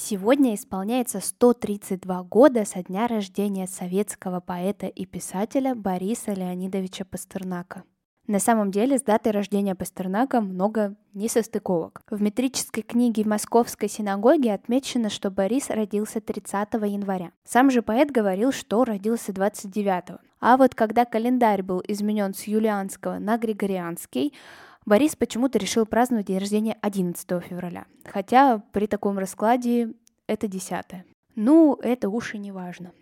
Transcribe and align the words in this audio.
Сегодня 0.00 0.54
исполняется 0.54 1.18
132 1.18 2.22
года 2.22 2.64
со 2.64 2.84
дня 2.84 3.08
рождения 3.08 3.66
советского 3.66 4.38
поэта 4.38 4.86
и 4.86 5.04
писателя 5.06 5.74
Бориса 5.74 6.32
Леонидовича 6.34 7.04
Пастернака. 7.04 7.82
На 8.28 8.38
самом 8.38 8.70
деле 8.70 8.98
с 8.98 9.02
датой 9.02 9.32
рождения 9.32 9.74
Пастернака 9.74 10.40
много 10.40 10.94
несостыковок. 11.14 12.02
В 12.08 12.22
метрической 12.22 12.84
книге 12.84 13.24
Московской 13.24 13.88
синагоги 13.88 14.46
отмечено, 14.46 15.10
что 15.10 15.32
Борис 15.32 15.68
родился 15.68 16.20
30 16.20 16.74
января. 16.74 17.32
Сам 17.42 17.68
же 17.68 17.82
поэт 17.82 18.12
говорил, 18.12 18.52
что 18.52 18.84
родился 18.84 19.32
29. 19.32 20.20
А 20.40 20.56
вот 20.56 20.76
когда 20.76 21.06
календарь 21.06 21.64
был 21.64 21.82
изменен 21.88 22.34
с 22.34 22.44
юлианского 22.44 23.18
на 23.18 23.36
григорианский, 23.36 24.32
Борис 24.86 25.16
почему-то 25.16 25.58
решил 25.58 25.86
праздновать 25.86 26.26
день 26.26 26.38
рождения 26.38 26.76
11 26.80 27.42
февраля, 27.44 27.86
хотя 28.04 28.58
при 28.72 28.86
таком 28.86 29.18
раскладе 29.18 29.92
это 30.26 30.48
10. 30.48 31.04
Ну, 31.34 31.74
это 31.82 32.08
уж 32.08 32.34
и 32.34 32.38
не 32.38 32.52
важно. 32.52 32.92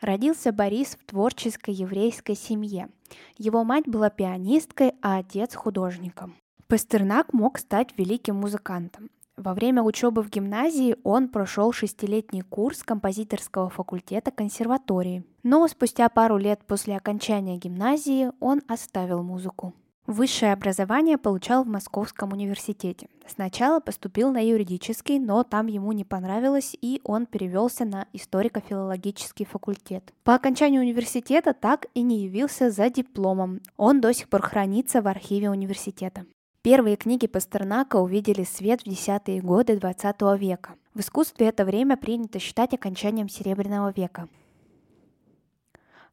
Родился 0.00 0.52
Борис 0.52 0.96
в 1.00 1.04
творческой 1.04 1.74
еврейской 1.74 2.34
семье. 2.34 2.88
Его 3.36 3.64
мать 3.64 3.86
была 3.86 4.10
пианисткой, 4.10 4.92
а 5.02 5.18
отец 5.18 5.54
художником. 5.54 6.34
Пастернак 6.68 7.32
мог 7.32 7.58
стать 7.58 7.96
великим 7.98 8.36
музыкантом. 8.36 9.10
Во 9.36 9.54
время 9.54 9.82
учебы 9.82 10.22
в 10.22 10.28
гимназии 10.28 10.96
он 11.04 11.28
прошел 11.28 11.72
шестилетний 11.72 12.42
курс 12.42 12.82
композиторского 12.82 13.70
факультета 13.70 14.30
консерватории. 14.30 15.24
Но 15.42 15.66
спустя 15.68 16.08
пару 16.08 16.36
лет 16.36 16.60
после 16.66 16.96
окончания 16.96 17.56
гимназии 17.56 18.30
он 18.40 18.62
оставил 18.68 19.22
музыку. 19.22 19.74
Высшее 20.06 20.52
образование 20.52 21.16
получал 21.16 21.62
в 21.62 21.68
Московском 21.68 22.32
университете. 22.32 23.08
Сначала 23.26 23.78
поступил 23.78 24.32
на 24.32 24.44
юридический, 24.44 25.20
но 25.20 25.44
там 25.44 25.68
ему 25.68 25.92
не 25.92 26.04
понравилось, 26.04 26.76
и 26.80 27.00
он 27.04 27.26
перевелся 27.26 27.84
на 27.84 28.08
историко-филологический 28.12 29.46
факультет. 29.46 30.12
По 30.24 30.34
окончанию 30.34 30.82
университета 30.82 31.54
так 31.54 31.86
и 31.94 32.02
не 32.02 32.24
явился 32.24 32.70
за 32.70 32.90
дипломом. 32.90 33.60
Он 33.76 34.00
до 34.00 34.12
сих 34.12 34.28
пор 34.28 34.42
хранится 34.42 35.02
в 35.02 35.06
архиве 35.06 35.50
университета. 35.50 36.26
Первые 36.62 36.96
книги 36.96 37.28
Пастернака 37.28 37.96
увидели 37.96 38.42
свет 38.42 38.82
в 38.82 38.88
десятые 38.88 39.40
годы 39.40 39.74
XX 39.74 40.36
века. 40.36 40.74
В 40.94 41.00
искусстве 41.00 41.46
это 41.46 41.64
время 41.64 41.96
принято 41.96 42.40
считать 42.40 42.74
окончанием 42.74 43.28
Серебряного 43.28 43.92
века. 43.96 44.28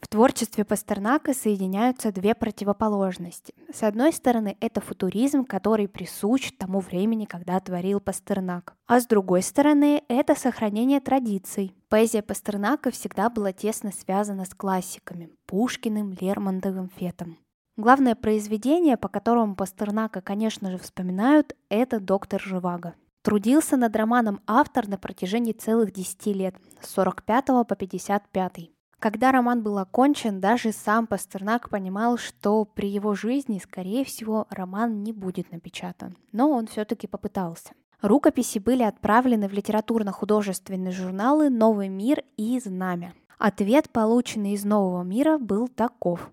В 0.00 0.08
творчестве 0.08 0.64
Пастернака 0.64 1.32
соединяются 1.32 2.12
две 2.12 2.34
противоположности. 2.34 3.54
С 3.72 3.82
одной 3.82 4.12
стороны, 4.12 4.56
это 4.60 4.80
футуризм, 4.80 5.44
который 5.44 5.88
присущ 5.88 6.52
тому 6.56 6.80
времени, 6.80 7.24
когда 7.24 7.58
творил 7.60 8.00
Пастернак. 8.00 8.74
А 8.86 9.00
с 9.00 9.06
другой 9.06 9.42
стороны, 9.42 10.02
это 10.08 10.34
сохранение 10.34 11.00
традиций. 11.00 11.74
Поэзия 11.88 12.22
Пастернака 12.22 12.90
всегда 12.90 13.30
была 13.30 13.52
тесно 13.52 13.90
связана 13.90 14.44
с 14.44 14.54
классиками– 14.54 15.30
Пушкиным, 15.46 16.14
Лермонтовым, 16.20 16.90
Фетом. 16.96 17.38
Главное 17.76 18.14
произведение, 18.14 18.96
по 18.96 19.08
которому 19.08 19.56
Пастернака, 19.56 20.20
конечно 20.20 20.70
же, 20.70 20.78
вспоминают, 20.78 21.54
это 21.68 22.00
«Доктор 22.00 22.40
Живаго». 22.40 22.94
Трудился 23.22 23.76
над 23.76 23.96
романом 23.96 24.40
автор 24.46 24.88
на 24.88 24.98
протяжении 24.98 25.52
целых 25.52 25.92
10 25.92 26.26
лет, 26.26 26.54
с 26.80 26.90
45 26.90 27.46
по 27.66 27.74
55. 27.76 28.70
Когда 28.98 29.30
роман 29.30 29.62
был 29.62 29.78
окончен, 29.78 30.40
даже 30.40 30.72
сам 30.72 31.06
Пастернак 31.06 31.68
понимал, 31.68 32.16
что 32.16 32.64
при 32.64 32.88
его 32.88 33.14
жизни, 33.14 33.60
скорее 33.62 34.04
всего, 34.04 34.46
роман 34.50 35.02
не 35.02 35.12
будет 35.12 35.52
напечатан. 35.52 36.16
Но 36.32 36.50
он 36.50 36.66
все-таки 36.66 37.06
попытался. 37.06 37.72
Рукописи 38.00 38.58
были 38.58 38.82
отправлены 38.82 39.48
в 39.48 39.52
литературно-художественные 39.52 40.92
журналы 40.92 41.50
«Новый 41.50 41.88
мир» 41.88 42.22
и 42.36 42.58
«Знамя». 42.58 43.12
Ответ, 43.38 43.90
полученный 43.90 44.52
из 44.52 44.64
нового 44.64 45.02
мира, 45.02 45.36
был 45.36 45.68
таков. 45.68 46.30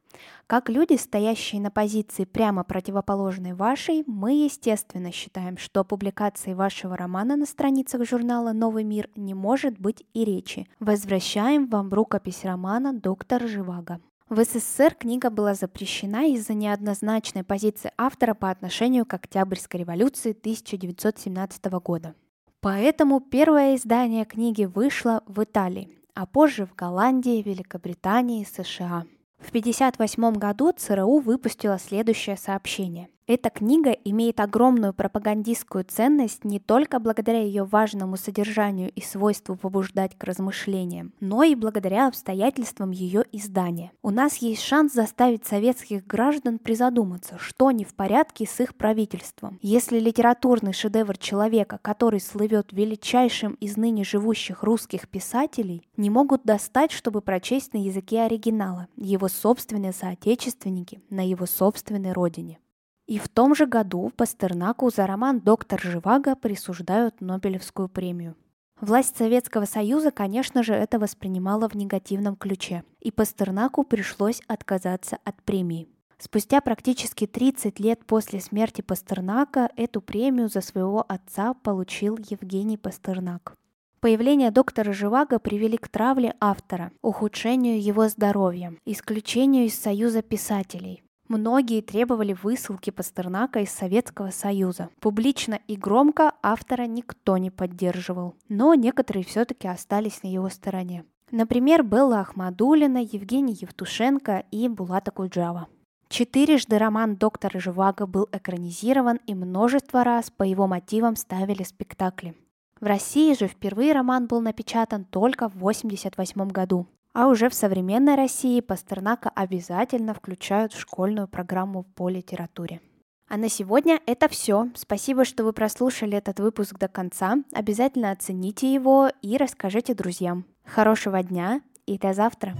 Как 0.47 0.69
люди, 0.69 0.95
стоящие 0.95 1.59
на 1.59 1.69
позиции 1.69 2.23
прямо 2.23 2.63
противоположной 2.63 3.53
вашей, 3.53 4.03
мы, 4.07 4.45
естественно, 4.45 5.11
считаем, 5.11 5.57
что 5.57 5.81
о 5.81 5.83
публикации 5.83 6.53
вашего 6.53 6.95
романа 6.95 7.35
на 7.35 7.45
страницах 7.45 8.07
журнала 8.07 8.53
«Новый 8.53 8.85
мир» 8.85 9.09
не 9.17 9.33
может 9.33 9.77
быть 9.79 10.05
и 10.13 10.23
речи. 10.23 10.67
Возвращаем 10.79 11.67
вам 11.67 11.91
рукопись 11.93 12.45
романа 12.45 12.93
«Доктор 12.93 13.47
Живаго». 13.47 13.99
В 14.29 14.41
СССР 14.41 14.95
книга 14.95 15.29
была 15.29 15.55
запрещена 15.55 16.29
из-за 16.29 16.53
неоднозначной 16.53 17.43
позиции 17.43 17.91
автора 17.97 18.33
по 18.33 18.49
отношению 18.49 19.05
к 19.05 19.13
Октябрьской 19.13 19.81
революции 19.81 20.31
1917 20.31 21.65
года. 21.83 22.15
Поэтому 22.61 23.19
первое 23.19 23.75
издание 23.75 24.23
книги 24.23 24.63
вышло 24.63 25.21
в 25.27 25.43
Италии 25.43 26.02
а 26.13 26.25
позже 26.25 26.65
в 26.65 26.75
Голландии, 26.75 27.41
Великобритании 27.41 28.41
и 28.41 28.45
США. 28.45 29.05
В 29.39 29.49
1958 29.49 30.33
году 30.33 30.71
ЦРУ 30.71 31.19
выпустила 31.19 31.77
следующее 31.77 32.37
сообщение. 32.37 33.09
Эта 33.25 33.49
книга 33.49 33.91
имеет 33.91 34.41
огромную 34.41 34.93
пропагандистскую 34.93 35.85
ценность 35.85 36.43
не 36.43 36.59
только 36.59 36.99
благодаря 36.99 37.41
ее 37.41 37.63
важному 37.63 38.17
содержанию 38.17 38.91
и 38.91 38.99
свойству 38.99 39.55
побуждать 39.55 40.17
к 40.17 40.23
размышлениям, 40.25 41.13
но 41.21 41.43
и 41.43 41.55
благодаря 41.55 42.09
обстоятельствам 42.09 42.91
ее 42.91 43.23
издания. 43.31 43.93
У 44.01 44.09
нас 44.09 44.37
есть 44.37 44.61
шанс 44.61 44.91
заставить 44.91 45.45
советских 45.45 46.05
граждан 46.05 46.59
призадуматься, 46.59 47.37
что 47.39 47.71
не 47.71 47.85
в 47.85 47.95
порядке 47.95 48.45
с 48.45 48.59
их 48.59 48.75
правительством. 48.75 49.57
Если 49.61 49.99
литературный 49.99 50.73
шедевр 50.73 51.17
человека, 51.17 51.79
который 51.81 52.19
слывет 52.19 52.73
величайшим 52.73 53.53
из 53.53 53.77
ныне 53.77 54.03
живущих 54.03 54.63
русских 54.63 55.07
писателей, 55.07 55.87
не 55.95 56.09
могут 56.09 56.43
достать, 56.43 56.91
чтобы 56.91 57.21
прочесть 57.21 57.73
на 57.73 57.77
языке 57.77 58.23
оригинала, 58.23 58.89
его 58.97 59.29
собственные 59.29 59.93
соотечественники 59.93 61.01
на 61.09 61.25
его 61.25 61.45
собственной 61.45 62.11
родине. 62.11 62.59
И 63.05 63.19
в 63.19 63.27
том 63.27 63.53
же 63.53 63.65
году 63.65 64.11
Пастернаку 64.15 64.89
за 64.89 65.05
роман 65.05 65.41
«Доктор 65.41 65.81
Живаго» 65.81 66.35
присуждают 66.35 67.19
Нобелевскую 67.19 67.89
премию. 67.89 68.35
Власть 68.79 69.17
Советского 69.17 69.65
Союза, 69.65 70.11
конечно 70.11 70.63
же, 70.63 70.73
это 70.73 70.99
воспринимала 70.99 71.67
в 71.67 71.75
негативном 71.75 72.35
ключе, 72.35 72.83
и 72.99 73.11
Пастернаку 73.11 73.83
пришлось 73.83 74.41
отказаться 74.47 75.17
от 75.25 75.41
премии. 75.43 75.87
Спустя 76.17 76.61
практически 76.61 77.27
30 77.27 77.79
лет 77.81 78.05
после 78.05 78.39
смерти 78.39 78.81
Пастернака 78.81 79.69
эту 79.75 80.01
премию 80.01 80.47
за 80.47 80.61
своего 80.61 81.03
отца 81.07 81.53
получил 81.53 82.17
Евгений 82.29 82.77
Пастернак. 82.77 83.57
Появление 83.99 84.51
доктора 84.51 84.91
Живаго 84.91 85.39
привели 85.39 85.77
к 85.77 85.87
травле 85.87 86.35
автора, 86.39 86.91
ухудшению 87.01 87.81
его 87.81 88.07
здоровья, 88.07 88.73
исключению 88.85 89.65
из 89.65 89.79
Союза 89.79 90.21
писателей, 90.21 91.02
Многие 91.33 91.81
требовали 91.81 92.33
высылки 92.43 92.91
Пастернака 92.91 93.61
из 93.61 93.71
Советского 93.71 94.29
Союза. 94.29 94.89
Публично 94.99 95.59
и 95.67 95.75
громко 95.75 96.33
автора 96.43 96.83
никто 96.83 97.37
не 97.37 97.49
поддерживал, 97.49 98.35
но 98.49 98.75
некоторые 98.75 99.25
все-таки 99.25 99.67
остались 99.67 100.21
на 100.21 100.27
его 100.27 100.49
стороне. 100.49 101.05
Например, 101.31 101.81
Белла 101.81 102.19
Ахмадулина, 102.19 102.99
Евгений 102.99 103.57
Евтушенко 103.59 104.43
и 104.51 104.67
Булата 104.67 105.09
Куджава. 105.09 105.69
Четырежды 106.07 106.77
роман 106.77 107.15
доктора 107.15 107.59
Живаго 107.59 108.05
был 108.05 108.29
экранизирован 108.31 109.19
и 109.25 109.33
множество 109.33 110.03
раз 110.03 110.29
по 110.29 110.43
его 110.43 110.67
мотивам 110.67 111.15
ставили 111.15 111.63
спектакли. 111.63 112.35
В 112.79 112.85
России 112.85 113.33
же 113.33 113.47
впервые 113.47 113.93
роман 113.93 114.27
был 114.27 114.39
напечатан 114.39 115.03
только 115.03 115.49
в 115.49 115.55
1988 115.55 116.49
году. 116.49 116.85
А 117.13 117.27
уже 117.27 117.49
в 117.49 117.53
современной 117.53 118.15
России 118.15 118.59
Пастернака 118.59 119.29
обязательно 119.29 120.13
включают 120.13 120.73
в 120.73 120.79
школьную 120.79 121.27
программу 121.27 121.83
по 121.83 122.09
литературе. 122.09 122.81
А 123.27 123.37
на 123.37 123.49
сегодня 123.49 123.99
это 124.05 124.27
все. 124.27 124.69
Спасибо, 124.75 125.23
что 125.25 125.43
вы 125.43 125.53
прослушали 125.53 126.17
этот 126.17 126.39
выпуск 126.39 126.77
до 126.77 126.87
конца. 126.87 127.37
Обязательно 127.53 128.11
оцените 128.11 128.71
его 128.71 129.09
и 129.21 129.37
расскажите 129.37 129.93
друзьям. 129.93 130.45
Хорошего 130.65 131.21
дня 131.23 131.61
и 131.85 131.97
до 131.97 132.13
завтра. 132.13 132.55